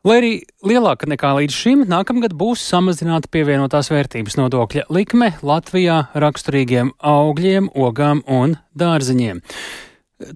Lai 0.00 0.14
arī 0.16 0.28
lielāka 0.64 1.04
nekā 1.12 1.34
līdz 1.36 1.52
šim, 1.52 1.80
nākamgad 1.84 2.32
būs 2.32 2.62
samazināta 2.64 3.28
pievienotās 3.28 3.90
vērtības 3.92 4.38
nodokļa 4.40 4.86
likme 4.96 5.34
Latvijā 5.44 5.98
raksturīgiem 6.16 6.94
augļiem, 7.04 7.68
ogām 7.76 8.22
un 8.24 8.56
dārziņiem. 8.72 9.44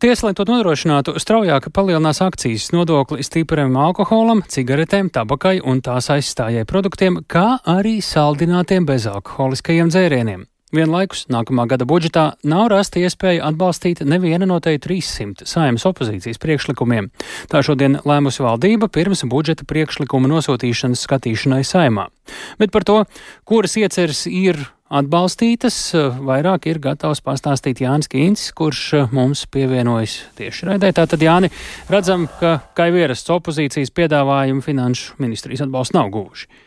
Tiesa, 0.04 0.27
lai 0.27 0.35
to 0.37 0.45
nodrošinātu, 0.48 1.16
straujāk 1.16 1.71
palielinās 1.72 2.21
akcijas 2.24 2.71
nodokli 2.77 3.24
stipriem 3.24 3.72
alkoholam, 3.80 4.45
cigaretēm, 4.53 5.08
tabakai 5.12 5.62
un 5.65 5.81
tās 5.85 6.12
aizstājai 6.12 6.69
produktiem, 6.69 7.22
kā 7.24 7.54
arī 7.65 8.03
saldinātiem 8.04 8.85
bezalkoholiskajiem 8.88 9.88
dzērieniem. 9.88 10.44
Vienlaikus 10.75 11.29
nākamā 11.31 11.69
gada 11.71 11.87
budžetā 11.87 12.25
nav 12.51 12.67
rasta 12.72 12.99
iespēja 12.99 13.45
atbalstīt 13.47 14.03
nevienu 14.03 14.49
no 14.51 14.59
te 14.65 14.73
300 14.83 15.47
saimnes 15.47 15.87
opozīcijas 15.87 16.41
priekšlikumiem. 16.43 17.11
Tā 17.52 17.62
šodien 17.62 18.01
lēmusi 18.02 18.43
valdība 18.43 18.88
pirms 18.91 19.23
budžeta 19.30 19.66
priekšlikuma 19.70 20.30
nosūtīšanas 20.33 21.05
skatīšanai 21.06 21.62
saimā. 21.68 22.09
Bet 22.59 22.74
par 22.74 22.87
to, 22.88 22.98
kuras 23.46 23.77
ieceres 23.79 24.24
ir 24.27 24.59
atbalstītas, 24.95 25.79
vairāk 26.27 26.68
ir 26.70 26.82
gatavs 26.82 27.23
pastāstīt 27.24 27.84
Jānis 27.84 28.10
Kīns, 28.10 28.51
kurš 28.56 29.09
mums 29.15 29.46
pievienojas 29.51 30.20
tieši 30.38 30.70
raidē. 30.73 30.93
Tātad, 30.96 31.23
Jāni, 31.23 31.51
redzam, 31.91 32.27
ka, 32.41 32.59
kā 32.77 32.91
ierasts 32.91 33.30
opozīcijas 33.34 33.95
piedāvājumu 33.95 34.65
finanšu 34.65 35.18
ministrijas 35.23 35.66
atbalstu 35.66 35.98
nav 35.98 36.12
guvuši. 36.15 36.63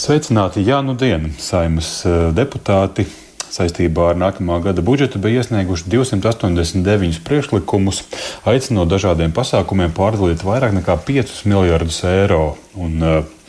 Sveicināti, 0.00 0.64
jā, 0.66 0.80
nu 0.84 0.96
diena, 0.98 1.30
saimas 1.40 2.00
eh, 2.04 2.30
deputāti 2.36 3.06
saistībā 3.54 4.10
ar 4.10 4.18
nākamā 4.18 4.58
gada 4.64 4.82
budžetu 4.84 5.20
bija 5.22 5.42
iesnieguši 5.42 5.86
289 5.92 7.20
priekšlikumus, 7.26 8.02
aicinot 8.50 8.90
dažādiem 8.90 9.34
pasākumiem 9.36 9.94
pārdalīt 9.94 10.42
vairāk 10.46 10.74
nekā 10.80 10.96
5 11.06 11.44
miljardus 11.50 12.00
eiro. 12.10 12.56
Un, 12.74 12.98
uh, 12.98 13.43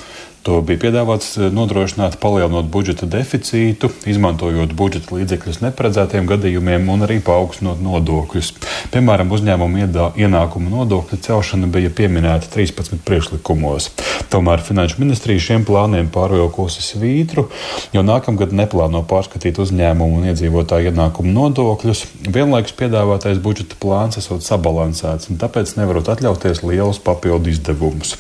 To 0.45 0.59
bija 0.61 0.77
piedāvāts 0.77 1.39
eh, 1.39 1.47
nodrošināt, 1.49 2.19
palielinot 2.21 2.67
budžeta 2.69 3.07
deficītu, 3.09 3.89
izmantojot 4.05 4.75
budžeta 4.77 5.15
līdzekļus 5.17 5.63
neparedzētiem 5.63 6.27
gadījumiem 6.29 6.85
un 6.93 7.01
arī 7.07 7.17
paaugstinot 7.25 7.81
nodokļus. 7.81 8.51
Piemēram, 8.93 9.31
uzņēmumu 9.33 9.87
ienākumu 10.21 10.69
nodokļa 10.69 11.17
celšana 11.25 11.69
bija 11.73 11.89
pieminēta 11.89 12.51
13 12.53 13.01
priekšlikumos. 13.07 13.89
Tomēr 14.29 14.61
Finanšu 14.61 15.01
ministrija 15.01 15.41
šiem 15.47 15.65
plāniem 15.65 16.11
pārvilkusi 16.13 16.85
svītru, 16.91 17.47
jo 17.95 18.05
nākamgad 18.05 18.53
neplāno 18.53 19.01
pārskatīt 19.09 19.57
uzņēmumu 19.65 20.21
un 20.21 20.29
iedzīvotāju 20.29 20.91
ienākumu 20.91 21.33
nodokļus. 21.39 22.05
Vienlaikus 22.29 22.77
piedāvātais 22.77 23.41
budžeta 23.41 23.81
plāns 23.81 24.21
esot 24.21 24.45
sabalansēts 24.45 25.33
un 25.33 25.41
tāpēc 25.41 25.73
nevarot 25.81 26.13
atļauties 26.13 26.61
lielus 26.67 27.01
papildu 27.01 27.49
izdevumus. 27.49 28.13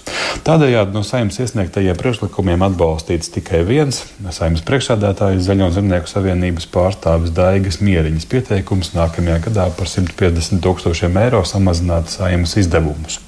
Tādējādi 0.45 0.97
no 0.97 1.05
saimnes 1.05 1.37
iesniegtajiem 1.45 1.93
priekšlikumiem 1.93 2.14
priekšlikumiem 2.15 2.61
atbalstīts 2.63 3.31
tikai 3.33 3.61
viens 3.67 3.97
saimnes 4.31 4.63
priekšsādātājs 4.65 5.43
Zaļo 5.43 5.67
zemnieku 5.75 6.07
savienības 6.07 6.67
pārstāvis 6.71 7.33
Daigas 7.35 7.81
Mieriņas 7.83 8.27
pieteikums 8.31 8.93
nākamajā 8.95 9.41
gadā 9.49 9.65
par 9.75 9.89
150 9.91 10.63
tūkstošiem 10.63 11.17
eiro 11.19 11.41
samazināt 11.47 12.07
saimnes 12.13 12.55
izdevumus. 12.61 13.19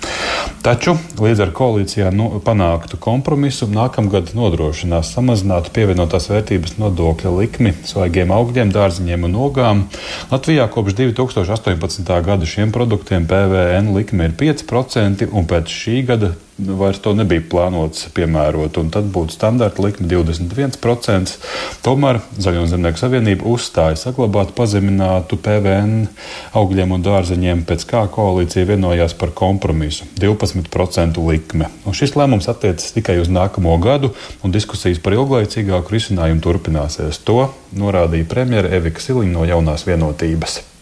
Taču 0.63 0.95
līdz 1.19 1.43
ar 1.43 1.51
koalīcijā 1.57 2.13
nu, 2.15 2.29
panāktu 2.43 2.99
kompromisu 3.03 3.67
nākamgad 3.71 4.31
nodrošinās 4.37 5.11
samazinātu 5.15 5.75
pievienotās 5.75 6.29
vērtības 6.31 6.77
nodokļa 6.79 7.35
likmi 7.41 7.75
svaigiem 7.87 8.31
augļiem, 8.35 8.71
dārziņiem 8.71 9.27
un 9.27 9.39
ogām. 9.49 9.85
Latvijā 10.31 10.67
kopš 10.71 10.95
2018. 11.03 12.11
gada 12.31 12.47
šiem 12.47 12.71
produktiem 12.75 13.27
PVN 13.27 13.95
likme 13.97 14.31
ir 14.31 14.37
5% 14.39 15.31
un 15.31 15.47
pēc 15.49 15.79
šī 15.83 16.03
gada 16.07 16.35
vairs 16.57 16.99
to 17.03 17.13
nebija 17.17 17.43
plānots 17.51 18.07
piemērot, 18.15 18.77
un 18.81 18.89
tad 18.93 19.09
būtu 19.13 19.35
standarta 19.35 19.83
likme 19.83 20.07
21%. 20.09 21.35
Tomēr 21.85 22.21
Zaļo 22.41 22.65
zemnieku 22.71 23.01
savienība 23.01 23.47
uzstāja 23.51 23.97
saglabāt 23.99 24.53
pazeminātu 24.57 25.39
PVN 25.43 26.07
augļiem 26.57 26.95
un 26.97 27.05
dārzeņiem, 27.05 27.65
pēc 27.69 27.85
kā 27.89 28.05
koalīcija 28.13 28.69
vienojās 28.71 29.13
par 29.17 29.33
kompromisu- 29.37 30.05
12% 30.21 31.21
likme. 31.27 31.69
Un 31.85 31.93
šis 31.93 32.15
lēmums 32.15 32.49
attiecas 32.49 32.93
tikai 32.93 33.19
uz 33.21 33.27
nākamo 33.27 33.79
gadu, 33.81 34.13
un 34.43 34.51
diskusijas 34.51 34.99
par 34.99 35.13
ilglaicīgāku 35.13 35.93
risinājumu 35.93 36.41
turpināsies. 36.41 37.23
To 37.25 37.53
norādīja 37.75 38.25
premjera 38.25 38.69
Evika 38.69 38.99
Siliņa 38.99 39.31
no 39.31 39.45
jaunās 39.45 39.85
vienotības. 39.85 40.76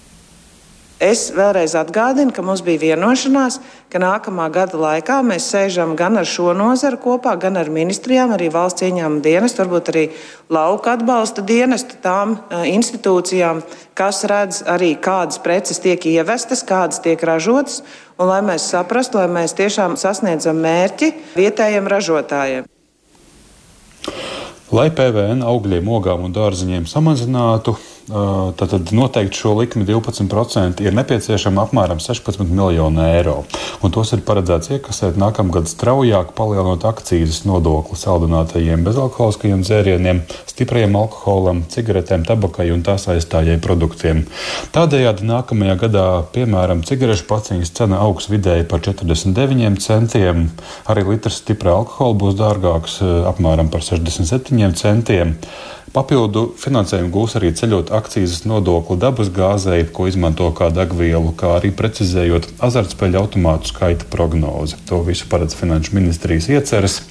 Es 1.06 1.28
vēlreiz 1.36 1.76
atgādinu, 1.78 2.32
ka 2.34 2.42
mums 2.42 2.64
bija 2.66 2.82
vienošanās, 2.82 3.60
ka 3.94 4.00
nākamā 4.02 4.48
gada 4.54 4.80
laikā 4.80 5.20
mēs 5.28 5.46
sēžam 5.52 5.94
gan 6.00 6.18
ar 6.18 6.26
šo 6.26 6.56
nozaru 6.58 6.98
kopā, 7.04 7.36
gan 7.38 7.60
ar 7.62 7.70
ministrijām, 7.70 8.34
arī 8.34 8.48
valsts 8.50 8.88
ieņēmuma 8.88 9.22
dienestu, 9.22 9.62
varbūt 9.62 9.92
arī 9.94 10.06
lauka 10.50 10.96
atbalsta 10.96 11.46
dienestu 11.46 12.00
tām 12.02 12.40
institūcijām, 12.72 13.62
kas 13.94 14.24
redz 14.32 14.64
arī, 14.72 14.96
kādas 14.98 15.38
preces 15.46 15.84
tiek 15.84 16.10
ievestas, 16.10 16.66
kādas 16.66 17.04
tiek 17.06 17.22
ražotas, 17.22 17.84
un 18.18 18.32
lai 18.32 18.42
mēs 18.48 18.66
saprastu, 18.74 19.22
lai 19.22 19.30
mēs 19.30 19.54
tiešām 19.60 20.00
sasniedzam 20.02 20.58
mērķi 20.64 21.12
vietējiem 21.36 21.92
ražotājiem. 21.92 22.72
Lai 24.74 24.90
PVN 24.90 25.46
augļiem, 25.46 25.86
ogām 26.00 26.26
un 26.26 26.34
dārziņiem 26.34 26.90
samazinātu, 26.90 27.76
tad 28.56 28.92
noteikti 28.92 29.38
šo 29.38 29.54
likmi 29.58 29.86
12% 29.86 30.84
ir 30.86 30.94
nepieciešama 30.94 31.64
apmēram 31.66 32.00
16 32.04 32.46
miljonu 32.52 33.02
eiro. 33.02 33.40
Un 33.82 33.94
tos 33.96 34.14
ir 34.14 34.22
paredzēts 34.26 34.70
iekasēt 34.76 35.18
nākamgad 35.18 35.66
straujāk, 35.70 36.36
palielinot 36.38 36.86
akcijas 36.86 37.42
nodokli 37.50 37.98
saldinātajiem 37.98 38.86
bezalkoholiskajiem 38.86 39.66
dzērieniem, 39.66 40.22
stiprajam 40.52 40.98
alkoholam, 41.02 41.64
cigaretēm, 41.74 42.28
tabakai 42.30 42.70
un 42.76 42.86
tās 42.86 43.08
aizstājai 43.10 43.58
produktiem. 43.64 44.26
Tādējādi 44.76 45.26
nākamajā 45.26 45.78
gadā, 45.88 46.08
piemēram, 46.36 46.86
cigarešu 46.86 47.26
paciņas 47.32 47.74
cena 47.82 48.04
augs 48.06 48.30
vidēji 48.30 48.70
par 48.70 48.86
49 48.86 49.82
centiem, 49.82 50.50
arī 50.92 51.08
litrs 51.10 51.42
stipra 51.42 51.74
alkohola 51.80 52.22
būs 52.22 52.38
dārgāks 52.38 53.02
apmēram 53.34 53.74
par 53.74 53.82
67 53.86 54.78
centiem. 54.78 55.40
Papildu 55.96 56.50
finansējumu 56.60 57.08
gūs 57.14 57.38
arī 57.40 57.54
ceļot 57.56 57.94
akcijas 57.98 58.44
nodokli 58.50 58.98
dabas 59.02 59.32
gāzei, 59.34 59.86
ko 59.88 60.10
izmanto 60.10 60.50
kā 60.56 60.70
degvielu, 60.74 61.34
kā 61.40 61.56
arī 61.60 61.72
precizējot 61.76 62.52
azartspēļu 62.66 63.22
automātu 63.22 63.72
skaita 63.72 64.10
prognozi. 64.12 64.80
To 64.90 65.02
visu 65.08 65.30
paredz 65.32 65.58
Finanšu 65.58 65.96
ministrijas 65.98 66.50
ieceres. 66.52 67.02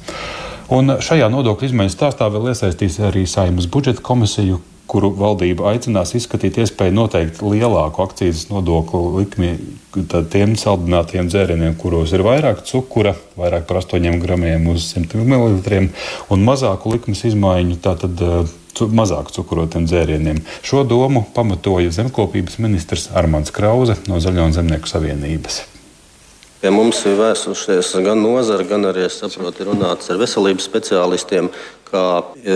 Un 0.72 0.97
šajā 1.05 1.27
nodokļu 1.33 1.71
izmaiņas 1.71 1.99
stāstā 1.99 2.31
vēl 2.33 2.53
iesaistīs 2.55 3.00
arī 3.05 3.27
Saimas 3.28 3.69
budžeta 3.69 4.05
komisiju, 4.05 4.62
kuru 4.91 5.11
valdība 5.17 5.71
aicinās 5.72 6.12
izskatīt 6.17 6.59
iespēju 6.61 6.95
noteikt 6.95 7.41
lielāku 7.45 8.05
akcijas 8.05 8.47
nodokli 8.51 9.01
likmi 9.19 9.53
tiem 10.33 10.55
saldinātiem 10.61 11.31
dzērieniem, 11.31 11.77
kuros 11.81 12.12
ir 12.16 12.25
vairāk 12.27 12.65
cukura, 12.69 13.15
vairāk 13.39 13.66
par 13.69 13.81
8 13.81 14.21
gramiem 14.22 14.69
uz 14.72 14.91
100 14.93 15.25
ml, 15.25 15.89
un 16.33 16.45
mazāku 16.45 16.93
likmes 16.95 17.25
izmaiņu. 17.31 17.81
Tātad, 17.84 18.25
mazāk 18.81 19.31
cukurotiem 19.35 19.87
dzērieniem. 19.87 20.43
Šo 20.67 20.83
domu 20.89 21.25
pamatoja 21.35 21.93
zemkopības 21.95 22.59
ministrs 22.59 23.11
Armāns 23.15 23.55
Krause 23.55 23.97
no 24.09 24.21
Zaļo 24.21 24.49
un 24.49 24.57
Zemnieku 24.57 24.91
savienības. 24.91 25.62
Pie 26.65 26.71
mums 26.73 27.03
ir 27.05 27.19
vēsušies 27.19 27.91
gan 28.07 28.23
nozara, 28.25 28.65
gan 28.65 28.87
arī 28.89 29.05
saprotu, 29.13 29.67
runāts 29.69 30.09
ar 30.09 30.17
veselības 30.17 30.65
speciālistiem, 30.65 31.51
kā 31.91 32.05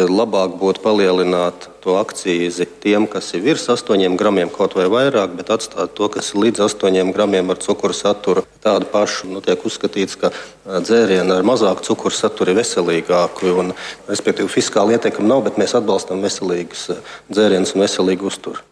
labāk 0.08 0.54
būtu 0.56 0.80
palielināt 0.80 1.68
to 1.84 1.98
akcīzi 2.00 2.64
tiem, 2.80 3.04
kas 3.04 3.28
ir 3.36 3.44
virs 3.44 3.68
8 3.68 4.16
gramiem, 4.16 4.48
kaut 4.48 4.78
vai 4.78 4.88
vairāk, 4.88 5.36
bet 5.36 5.52
atstāt 5.52 5.92
to, 5.98 6.08
kas 6.08 6.32
ir 6.32 6.40
līdz 6.46 6.64
8 6.70 7.12
gramiem 7.12 7.52
ar 7.52 7.60
cukuru 7.60 7.92
saturu. 7.92 8.46
Tādu 8.68 8.88
pašu 8.92 9.30
nu, 9.32 9.40
tiek 9.44 9.62
uzskatīts, 9.64 10.18
ka 10.20 10.28
dzērieni 10.68 11.32
ar 11.32 11.46
mazāku 11.46 11.86
cukuru 11.86 12.12
saturu 12.12 12.52
ir 12.52 12.60
veselīgāki. 12.60 13.54
Un, 13.62 13.72
respektīvi, 14.10 14.50
fiskāli 14.52 14.98
ietekmi 14.98 15.24
nav, 15.28 15.46
bet 15.46 15.60
mēs 15.60 15.72
atbalstam 15.78 16.20
veselīgus 16.24 16.90
dzērienus 17.32 17.72
un 17.76 17.86
veselīgu 17.86 18.28
uzturu. 18.28 18.66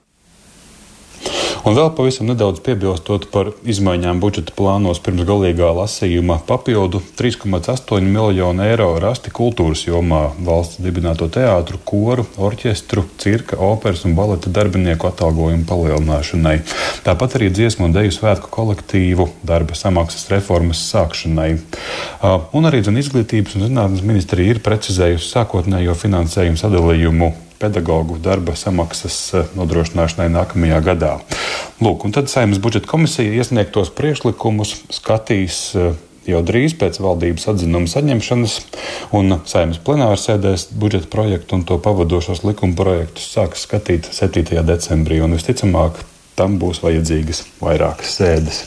Un 1.66 1.74
vēl 1.74 1.88
pavisam 1.98 2.28
nedaudz 2.30 2.60
piebilstot 2.62 3.24
par 3.32 3.48
izmaiņām 3.66 4.20
budžeta 4.22 4.52
plānos 4.54 5.00
pirms 5.02 5.24
galīgā 5.26 5.72
lasījuma, 5.74 6.36
papildu 6.46 7.00
3,8 7.18 8.04
miljonu 8.06 8.62
eiro 8.62 8.92
rasti 9.02 9.32
kultūras 9.34 9.80
jomā 9.88 10.20
valsts 10.46 10.78
dibināto 10.78 11.26
teātru, 11.34 11.80
koru, 11.82 12.22
orķestru, 12.38 13.02
cirka, 13.18 13.58
operas 13.58 14.04
un 14.06 14.14
baleta 14.14 14.52
darbinieku 14.54 15.08
atalgojumu 15.10 15.66
palielināšanai. 15.66 16.60
Tāpat 17.08 17.34
arī 17.40 17.48
dziesmu 17.50 17.88
un 17.88 17.96
deju 17.96 18.14
svētku 18.14 18.52
kolektīvu 18.54 19.26
darba 19.42 19.74
samaksas 19.74 20.28
reformas 20.30 20.84
sākšanai. 20.92 21.48
Un 22.54 22.70
arī 22.70 22.84
zin, 22.86 23.02
izglītības 23.02 23.58
un 23.58 23.66
zinātnes 23.66 24.06
ministrija 24.06 24.54
ir 24.54 24.62
precizējusi 24.62 25.32
sākotnējo 25.34 25.98
finansējumu 25.98 26.62
sadalījumu 26.62 27.32
pedagoģu 27.58 28.20
darba 28.22 28.54
samaksas 28.58 29.18
nodrošināšanai 29.56 30.28
nākamajā 30.32 30.80
gadā. 30.84 31.12
Lūk, 31.76 32.06
un 32.08 32.14
tad 32.16 32.30
Saimnes 32.32 32.60
budžeta 32.64 32.88
komisija 32.88 33.34
iesniegtos 33.36 33.90
priekšlikumus 33.92 34.70
skatīs 34.96 35.58
eh, 35.76 35.90
jau 36.30 36.40
drīz 36.46 36.72
pēc 36.80 36.98
valdības 37.04 37.50
atzinuma 37.52 37.90
saņemšanas 37.90 38.54
un 39.16 39.38
saimnes 39.48 39.82
plenāra 39.84 40.16
sēdēs 40.20 40.70
budžeta 40.72 41.10
projektu 41.12 41.58
un 41.58 41.66
to 41.68 41.76
pavadošos 41.82 42.42
likuma 42.46 42.78
projektus 42.78 43.28
sāks 43.36 43.66
skatīt 43.68 44.08
7. 44.08 44.64
decembrī 44.66 45.20
visticamāk 45.34 46.00
tam 46.36 46.58
būs 46.60 46.82
vajadzīgas 46.84 47.44
vairākas 47.60 48.16
sēdes. 48.18 48.64